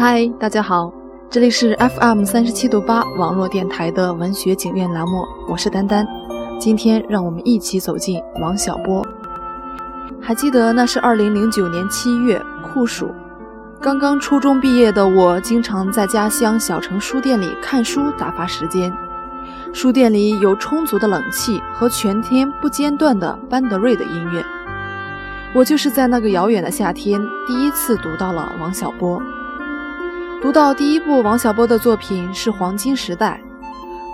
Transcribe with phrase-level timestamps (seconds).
[0.00, 0.90] 嗨，大家好，
[1.28, 6.08] 这里是 FM 三十七度八网络电台的文学景苑栏目，我是丹丹。
[6.58, 9.06] 今天让我们一起走进王小波。
[10.18, 13.10] 还记得那是二零零九年七月酷暑，
[13.78, 18.90] 刚刚初中毕业的我，经常在家乡小城书店里看书打发时间。
[19.74, 24.42] 书店里有充足的冷气和全天不间断的班德瑞的音乐。
[25.54, 29.20] 我就是在那个遥远的夏天，第一次读到了王小波。
[30.42, 33.38] 读到第一部王小波的作品是《黄金时代》，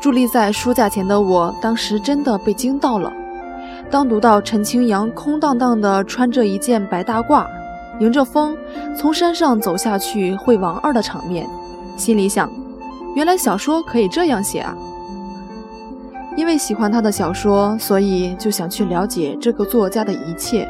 [0.04, 3.12] 伫立在书架前的我，当时真的被惊到了。
[3.92, 7.46] 当读到陈清扬空荡荡的穿着一件白大褂，
[8.00, 8.56] 迎着风
[8.96, 11.48] 从山上走下去会王二的场面，
[11.96, 12.50] 心里想：
[13.14, 14.76] 原来小说可以这样写啊！
[16.36, 20.68] 因为喜欢他的小说，所以就想去了解这个作家的一切。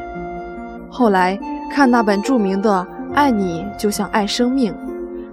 [0.87, 1.37] 后来
[1.71, 2.85] 看那本著名的
[3.15, 4.71] 《爱你就像爱生命》。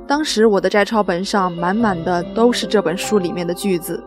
[0.07, 4.03] 当时我的摘抄本上满满的都是这本书里面的句子。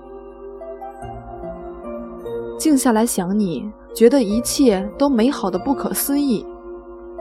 [2.58, 6.46] 静下来想你，觉得一切都美好的不可思议。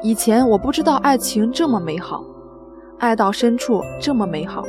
[0.02, 2.24] 以前我不知道爱情这么美好，
[2.98, 4.62] 爱到深处这么美好。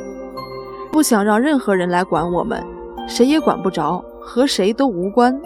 [0.90, 2.64] 不想让任何人来管我们，
[3.06, 5.38] 谁也管不着，和谁都无关。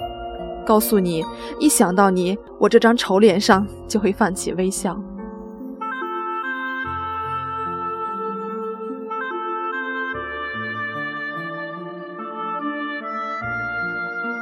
[0.64, 1.24] 告诉你，
[1.58, 4.96] 一想到你，我这张丑脸上就会泛起微笑。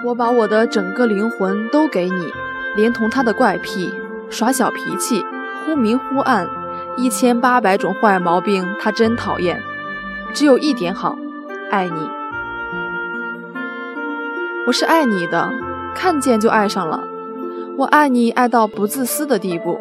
[0.03, 2.33] 我把我的整个灵魂都给你，
[2.75, 3.93] 连同他的怪癖、
[4.31, 5.23] 耍小脾气、
[5.65, 6.49] 忽明忽暗，
[6.97, 9.61] 一千八百种坏毛病，他真讨厌。
[10.33, 11.19] 只有一点好，
[11.71, 12.09] 爱你。
[14.67, 15.51] 我是爱你的，
[15.95, 17.05] 看见就爱上了。
[17.77, 19.79] 我爱你爱到不自私的地步，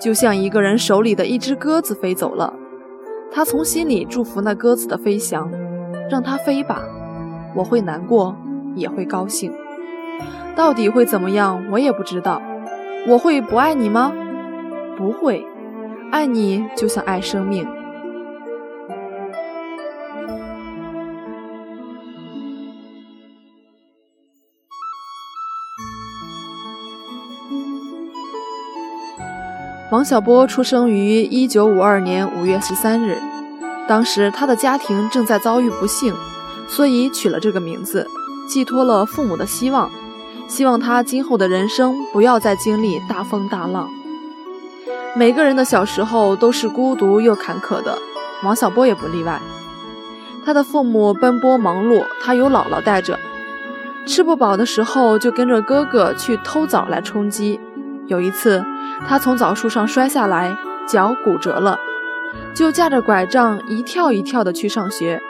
[0.00, 2.54] 就像一个人手里的一只鸽子飞走了，
[3.30, 5.50] 他从心里祝福那鸽子的飞翔，
[6.08, 6.82] 让它飞吧，
[7.54, 8.34] 我会难过。
[8.74, 9.52] 也会高兴，
[10.54, 12.40] 到底会怎么样，我也不知道。
[13.06, 14.12] 我会不爱你吗？
[14.96, 15.44] 不会，
[16.10, 17.66] 爱你就像爱生命。
[29.90, 33.16] 王小波出生于一九五二年五月十三日，
[33.86, 36.12] 当时他的家庭正在遭遇不幸，
[36.66, 38.08] 所以取了这个名字。
[38.46, 39.90] 寄托了父母的希望，
[40.46, 43.88] 希望他今后的人生不要再经历大风大浪。
[45.16, 47.98] 每个人的小时候都是孤独又坎坷的，
[48.42, 49.40] 王小波也不例外。
[50.44, 53.18] 他的父母奔波忙碌，他由姥姥带着，
[54.06, 57.58] 吃不饱的时候就跟着哥哥去偷枣来充饥。
[58.06, 58.62] 有一次，
[59.08, 60.54] 他从枣树上摔下来，
[60.86, 61.78] 脚骨折了，
[62.54, 65.22] 就架着拐杖一跳一跳的去上学。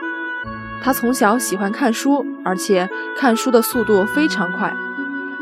[0.84, 2.86] 他从小喜欢看书，而且
[3.16, 4.70] 看书的速度非常快。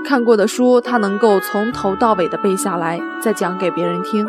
[0.05, 4.25] 看过的书，他能够从头到尾的背下来，再讲给别人听。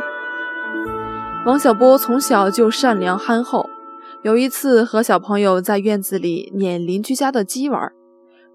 [1.46, 3.69] 王小波从小就善良憨厚。
[4.24, 7.91] 有一次和小朋友在院子里撵邻居家的鸡玩，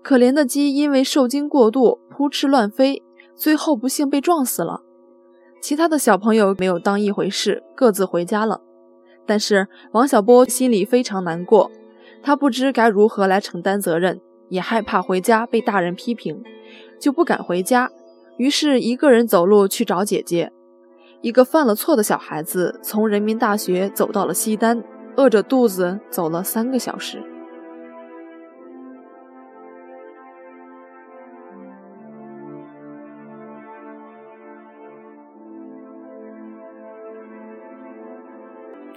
[0.03, 3.05] 可怜的鸡因为受惊过度，扑哧乱飞，
[3.37, 4.81] 最后不幸被撞死了。
[5.63, 8.63] 其他的小朋友没有当一回事，各自回家了。
[9.25, 11.71] 但是王小波心里非常难过。
[12.23, 16.43] 他不知该如何来承担责任，也害怕回家被大人批评，
[17.01, 17.91] 就不敢回家。
[18.37, 20.53] 于是，一个人走路去找姐姐。
[21.21, 24.85] 一个犯了错的小孩子，从人民大学走到了西单，
[25.17, 27.23] 饿着肚子走了三个小时。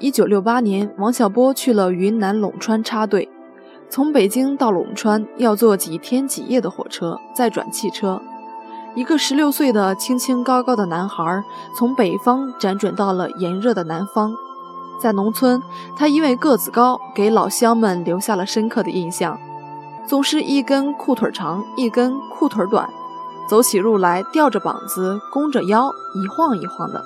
[0.02, 3.30] 一九六八年，王小波去了云南陇川插队。
[3.88, 8.20] 从北京到陇川要坐几天几夜的火车，再转汽车。
[8.96, 11.44] 一个十六岁的清清高高的男孩，
[11.78, 14.34] 从北方辗转到了炎热的南方。
[15.00, 15.62] 在农村，
[15.96, 19.40] 他因为个子高，给老乡们留下了深刻的印象。
[20.08, 22.90] 总是一根裤腿长，一根裤腿短，
[23.48, 27.06] 走起路来吊着膀子，弓着腰，一晃一晃的。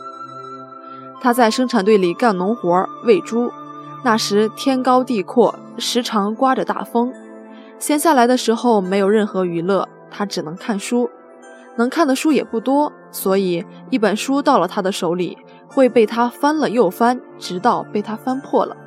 [1.25, 3.51] 他在生产队里干农活，喂猪。
[4.03, 7.11] 那时天高地阔，时常刮着大风。
[7.79, 11.09] 闲下来的时候没有任何娱乐，他只能看书。
[11.77, 15.35] 能看的书也不多，所以一本书到了他的手里，
[15.67, 18.77] 会被他翻了又翻，直到被他翻破了。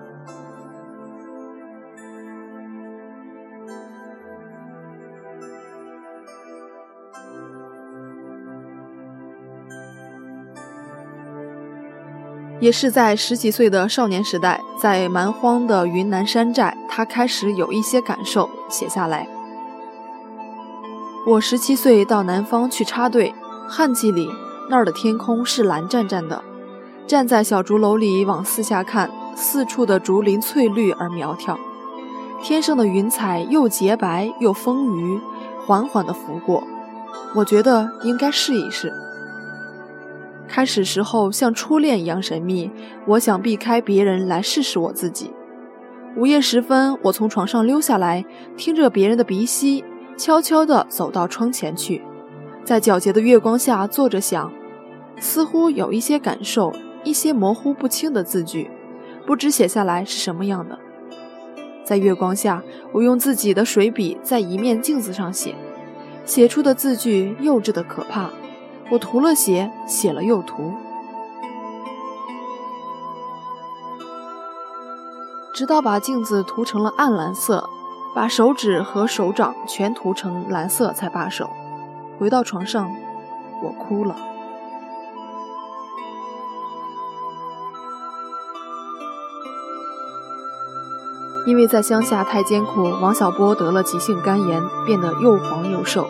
[12.61, 19.29] 也是在十几岁的少年时代，在蛮荒的云南山寨，他开始有一些感受，写下来。
[21.27, 23.33] 我十七岁到南方去插队，
[23.69, 24.29] 旱季里
[24.69, 26.43] 那儿的天空是蓝湛湛的，
[27.07, 31.57] 站在小竹楼里往四下看，四处的竹林翠绿而苗条，
[32.43, 35.21] 天上的云彩又洁白又丰腴，
[35.65, 36.65] 缓缓地拂过。
[37.37, 38.93] 我觉得应该试一试。
[40.59, 42.69] 开始时候像初恋一样神秘，
[43.07, 45.31] 我想避开别人来试试我自己。
[46.17, 48.25] 午夜时分，我从床上溜下来，
[48.57, 49.85] 听着别人的鼻息，
[50.17, 52.03] 悄悄地走到窗前去，
[52.65, 54.53] 在皎洁的月光下坐着想，
[55.21, 56.73] 似乎有一些感受，
[57.05, 58.69] 一些模糊不清的字句，
[59.25, 60.77] 不知写下来是什么样的。
[61.85, 65.55] 在月光下，我用自己的水笔在一面镜子上写，
[66.25, 68.29] 写出的字句幼稚的可怕。
[68.91, 70.73] 我涂了写，写了又涂，
[75.53, 77.69] 直到把镜子涂成了暗蓝色，
[78.15, 81.51] 把手指和手掌全涂成蓝色才罢手。
[82.19, 82.91] 回到床上，
[83.63, 84.17] 我哭了，
[91.47, 96.09] 因为在乡下太艰苦，王小波得了急性肝炎，变得又黄又瘦。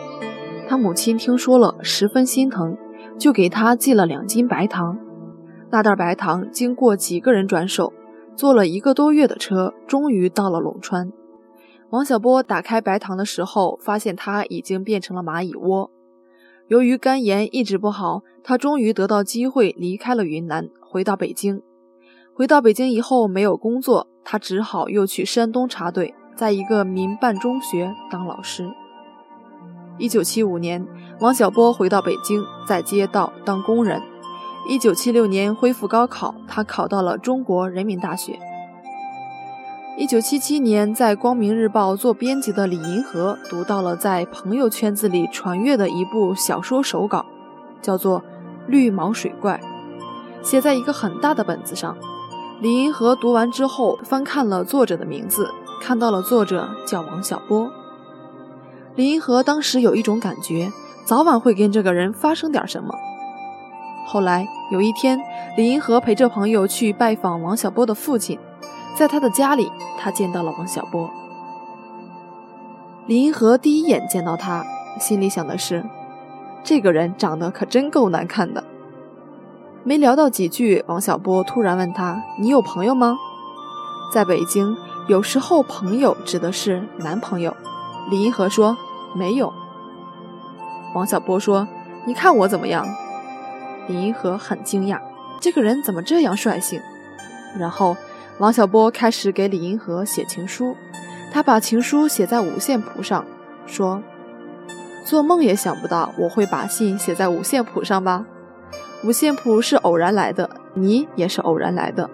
[0.68, 2.76] 他母亲听说了，十分心疼，
[3.18, 4.98] 就给他寄了两斤白糖。
[5.70, 7.94] 那袋白糖经过几个人转手，
[8.36, 11.10] 坐了一个多月的车，终于到了陇川。
[11.88, 15.90] 王小波打开白糖的时候，发现它已经变成了蚂蚁窝。
[16.66, 21.62] 由于肝炎一直不好，他终于得到机会离开了云南，回到北京。
[22.34, 28.70] 回到北京以后没有工作，他只好又去山东插队，在一个民办中学当老师。
[29.98, 30.86] 一九七五年，
[31.18, 34.00] 王小波回到北京，在街道当工人。
[34.68, 38.38] 一九七六年恢复高考，他考到了中国人民大学。
[39.96, 47.26] 一九七七年，在《光明日报》做编辑的李银河读到了在朋友圈子里传阅的一部小说手稿，
[47.82, 48.20] 叫做
[48.68, 49.60] 《绿毛水怪》，
[50.46, 51.96] 写在一个很大的本子上。
[52.60, 55.50] 李银河读完之后，翻看了作者的名字，
[55.82, 57.68] 看到了作者叫王小波。
[58.98, 60.72] 李银河当时有一种感觉，
[61.04, 62.92] 早晚会跟这个人发生点什么。
[64.04, 65.20] 后来有一天，
[65.56, 68.36] 李银河陪着朋友去拜访王小波的父亲，
[68.96, 71.08] 在他的家里，他见到了王小波。
[73.06, 74.66] 李银河第一眼见到他，
[74.98, 75.84] 心里想的是，
[76.64, 78.64] 这个人长得可真够难看的。
[79.84, 83.16] 没聊到几句，王小波突然问他：“你有朋友吗？”
[84.12, 87.54] 在北京，有时候朋友指的是男朋友。
[88.10, 88.76] 李银河说。
[89.14, 89.52] 没有。
[90.94, 91.69] 王小波说
[92.06, 92.87] ：“你看我怎么样？”
[93.88, 95.00] 李银河很惊讶，
[95.40, 96.81] 这个人怎么这样率性？
[97.58, 97.96] 然后
[98.38, 100.76] 王小波开始给李银河写情书，
[101.32, 103.25] 他把情书写在五线谱上，
[103.66, 104.02] 说
[105.05, 108.26] ：“做梦也想不到我会把信写在五线谱上吧？
[109.04, 112.11] 五线谱是偶然来的，你也是偶然来的。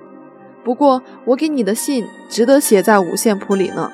[0.62, 3.90] 不过我给你的信值得写在五线谱里呢。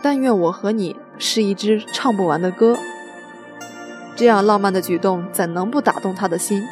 [0.00, 2.78] 但愿我和你。”是一支唱不完的歌，
[4.16, 6.62] 这样浪漫的举动怎能不打动他的心？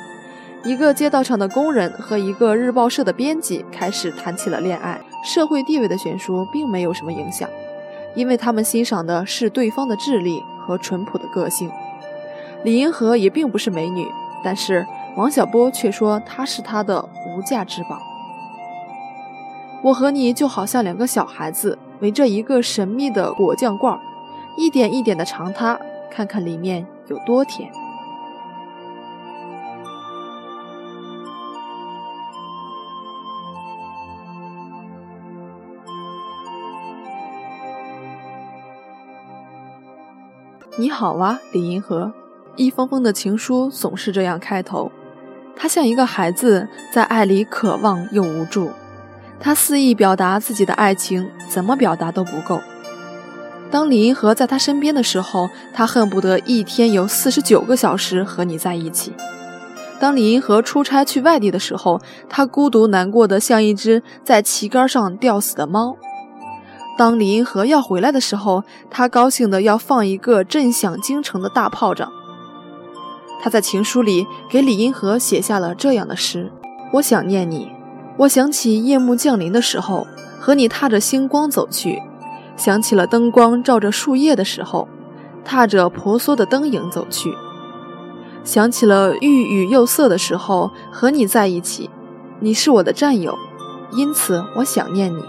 [0.63, 7.49] 一个街道上的工人和一个日报社的编辑开始谈起了恋爱，社会地位的悬殊并没有什么影响，
[8.15, 11.71] 因为他们欣赏的是对方的智力和淳朴的个性。
[12.63, 14.07] 李银河也并不是美女，
[14.45, 18.03] 但是王小波却说她是他的无价之宝。
[19.83, 24.01] 我和你就好像两个小孩子围着一个神秘的果酱罐儿。
[24.61, 27.73] 一点一点的尝它，看看里面有多甜。
[40.77, 42.13] 你好啊，李银河。
[42.57, 44.93] 一封封的情书总是这样开头，
[45.57, 48.71] 他像一个孩子在爱里渴望又无助，
[49.41, 52.61] 他肆意表达自己的爱情，怎么表达都不够。
[53.71, 59.13] 当李银河在他身边的时候，他恨不得一天有四十九个小时和你在一起。
[60.01, 65.97] 当李银河出差去外地的时候，他孤独难过的像一只在旗杆上吊死的猫。
[66.99, 72.11] 当李银河要回来的时候，他高兴的要放一个震响京城的大炮仗。
[73.43, 76.51] 他在情书里给李银河写下了这样的诗：
[76.95, 77.71] 我想念你，
[78.19, 80.07] 我想起夜幕降临的时候，
[80.41, 82.03] 和你踏着星光走去。
[82.61, 84.87] 想起了灯光照着树叶的时候，
[85.43, 87.31] 踏着婆娑的灯影走去；
[88.45, 91.89] 想起了欲语又涩的时候，和你在一起；
[92.41, 93.35] 你是我的战友，
[93.93, 95.25] 因此我想念你。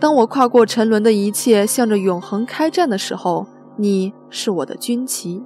[0.00, 3.46] 当我跨过沉沦的一切，向着永恒开战的时候，
[3.76, 5.42] 你是我的军旗。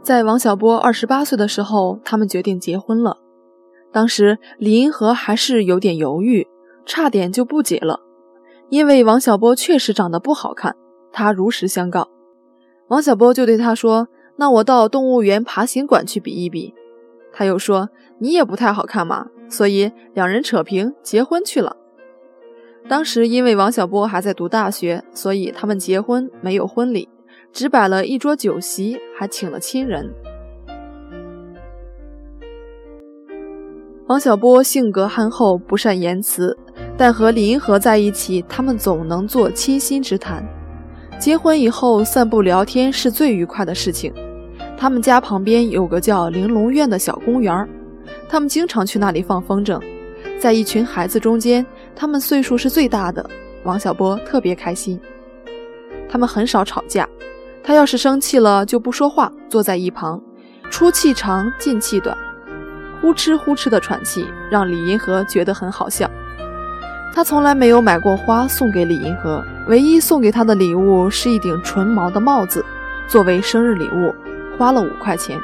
[0.00, 3.16] 在王小波二十八岁的时候，他们决定结婚了。
[3.92, 6.46] 当时李银河还是有点犹豫，
[6.86, 7.98] 差点就不结了，
[8.68, 10.76] 因为王小波确实长得不好看。
[11.12, 12.08] 他如实相告，
[12.88, 16.74] 王小波就对他说：“那我到动物园爬行馆去比一比。”
[17.32, 21.76] 他又说：“你也不太好看嘛。”所以两人扯平，结婚去了。
[22.88, 27.08] 当时因为王小波还在读大学，所以他们结婚没有婚礼。
[27.52, 30.12] 只摆了一桌酒席，还请了亲人。
[34.08, 36.58] 王小波性格憨厚，不善言辞，
[36.96, 40.44] 但和李银河在一起，他们总能做倾心之谈。
[41.18, 44.12] 结婚以后，散步聊天是最愉快的事情。
[44.76, 47.68] 他们家旁边有个叫玲珑院的小公园，
[48.28, 49.80] 他们经常去那里放风筝。
[50.38, 51.64] 在一群孩子中间，
[51.96, 53.28] 他们岁数是最大的，
[53.62, 55.00] 王小波特别开心。
[56.08, 57.08] 他们很少吵架。
[57.62, 60.22] 他要是生气了，就不说话，坐在一旁，
[60.70, 62.14] 出气长，进气短，
[63.00, 66.10] 呼哧呼哧的喘气，让李银河觉得很好笑。
[67.14, 72.64] 他从来没有买过花送给李银河，唯一送给他的礼物是一顶纯毛的帽子，
[73.06, 74.12] 作为生日礼物，
[74.58, 75.38] 花了五块钱。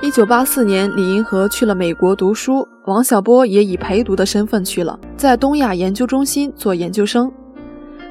[0.00, 7.30] 一九八四年，李银河去了美国读书，王小波也以陪读的身份去了，在东亚研究中心做研究生。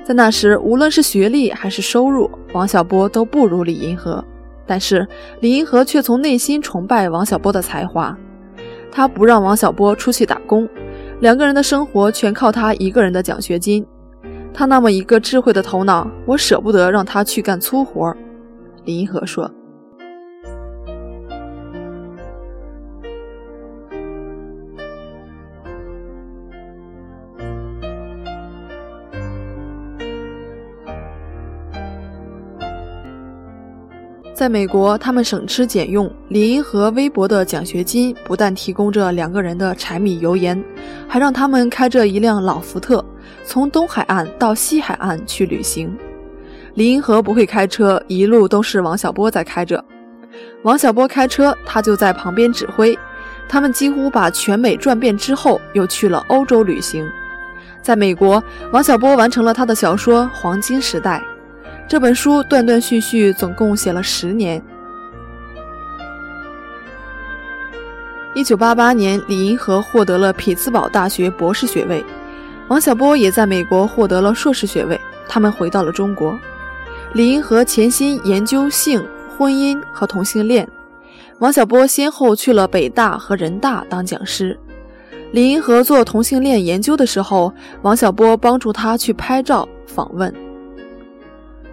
[0.06, 4.24] 在那时，无论是学历还是收入，王小波都不如李银河。
[4.72, 5.06] 但是
[5.42, 8.18] 李银河却从内心崇拜王小波的才华。
[8.90, 10.66] 他不让王小波出去打工，
[11.20, 13.86] 两个人的生活全靠他一个人的奖学金。
[14.54, 18.16] 他那么一个智慧的头脑，我舍不得让他去干粗活。
[18.86, 19.51] 李银河说。
[34.41, 36.12] 在美国，他们省吃俭用。
[36.29, 40.60] 李银河微薄的奖学金不但提供着两个人的柴米油盐，
[41.07, 43.05] 还让他们开着一辆老福特，
[43.45, 45.95] 从东海岸到西海岸去旅行。
[46.74, 49.86] 李银河不会开车，一路都是王小波在开着。
[50.63, 52.98] 王小波开车，他就在旁边指挥。
[53.48, 57.07] 他们几乎把全美转遍之后，又去了欧洲旅行。
[57.83, 61.19] 在美国，王小波完成了他的小说《黄金时代》。
[61.91, 64.63] 这本书断断续续，总共写了十年。
[68.33, 72.01] 一九八八年，李银河获得了匹兹堡大学博士学位，
[72.69, 74.98] 王小波也在美国获得了硕士学位。
[75.27, 76.39] 他们回到了中国。
[77.12, 79.05] 李银河潜心研究性、
[79.38, 80.65] 婚姻和同性恋，
[81.39, 84.57] 王小波先后去了北大和人大当讲师。
[85.33, 90.33] 李银河做同性恋研究的时候，王小波帮助他去拍照、访问。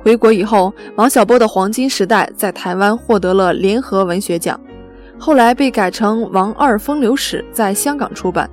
[0.02, 4.58] 回国以后，王小波的《黄金时代》在台湾获得了联合文学奖，
[5.18, 8.48] 后来被改成《王二风流史》在香港出版。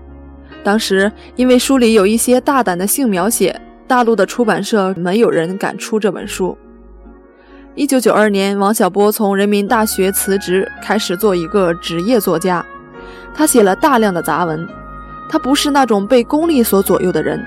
[0.64, 6.58] 当时因为书里有一些大胆的性描写，大陆的出版社没有人敢出这本书。
[7.76, 12.66] 一九九二年，王小波从人民大学辞职，开始做一个职业作家。
[13.34, 14.68] 他写了大量的杂文。
[15.28, 17.44] 他不是那种被功利所左右的人，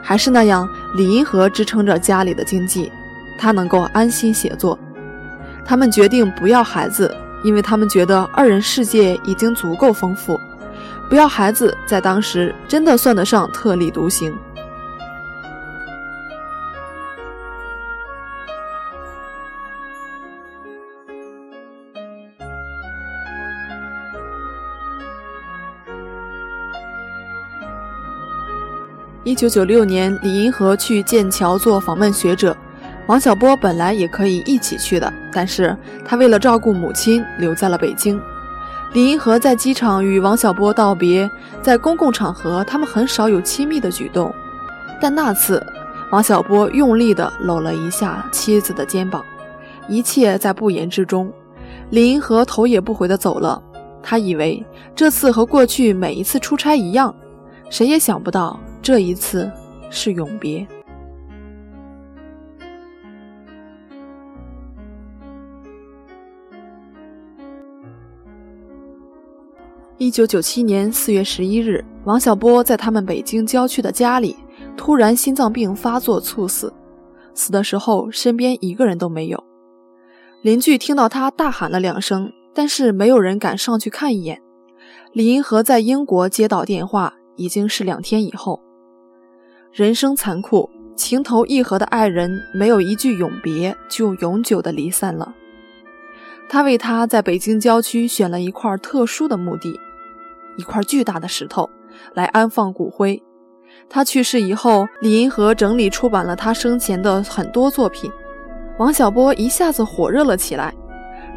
[0.00, 2.90] 还是那样，理银河支撑着家里的经济。
[3.38, 4.78] 他能够安心写作。
[5.64, 10.38] 他们决定不要孩子，因为他们觉得二人世界已经足够丰富。
[11.08, 14.36] 不要孩子，在当时真的算得上特立独行。
[29.22, 32.56] 一九九六年，李银河去剑桥做访问学者。
[33.06, 38.20] 王小波本来也可以一起去的，但是他为了照顾母亲，留在了北京。
[38.92, 41.30] 李银河在机场与王小波道别，
[41.62, 44.32] 在公共场合，他们很少有亲密的举动，
[45.00, 45.64] 但那次，
[46.10, 49.24] 王小波用力地搂了一下妻子的肩膀，
[49.86, 51.32] 一切在不言之中。
[51.90, 53.62] 李银河头也不回地走了，
[54.02, 57.14] 他以为这次和过去每一次出差一样，
[57.70, 59.50] 谁也想不到这一次
[59.90, 60.66] 是永别。
[69.98, 74.36] 一九九七年四月十一日，王小波在他们北京郊区的家里，
[74.76, 76.70] 突然心脏病发作猝死。
[77.32, 79.42] 死的时候身边一个人都没有。
[80.42, 84.42] 邻居听到他大喊了两声，但是没有人敢上去看一眼。
[85.12, 88.60] 李银河在英国接到电话，已经是两天以后。
[89.72, 95.34] 人生残酷，情投意合的爱人没有一句永别，就永久的离散了。
[96.50, 99.80] 他为他在北京郊区选了一块特殊的墓地，
[100.56, 101.68] 一块巨大的石头，
[102.14, 103.22] 来安放骨灰。
[103.88, 108.10] 他去世以后，李银河整理出版了他生前的很多作品。
[108.78, 110.72] 王小波一下子火热了起来。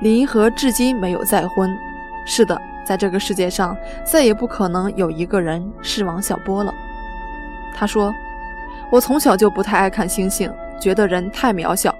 [0.01, 1.69] 李银河至今没有再婚。
[2.25, 6.73] 是的，在这个世界上，再也不可能有一个人是王小波了。
[7.75, 8.13] 他说
[8.91, 11.93] ：“我从小就不太爱看星星，觉得人太渺小，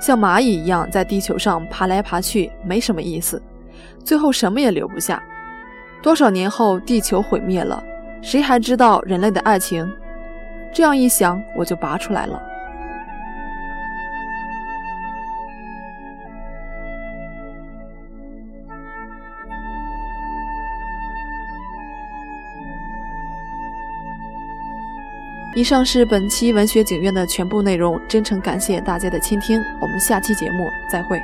[0.00, 3.42] 像蚂蚁一样在地球上爬来爬去，没什么意思，
[4.04, 5.22] 最后什么也留不下。
[6.06, 7.82] 多少年后，地球毁灭了，
[8.22, 9.92] 谁还知道人类的爱情？
[10.72, 12.40] 这样一想，我就拔出来了。”
[25.56, 31.20] 以上是本期文学景院的全部内容，真诚感谢大家的倾听，我们下期节目再会。